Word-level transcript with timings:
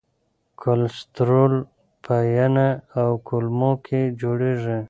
کلسترول 0.61 1.53
په 2.03 2.15
ینه 2.37 2.69
او 3.01 3.09
کولمو 3.27 3.71
کې 3.85 4.01
جوړېږي. 4.21 4.77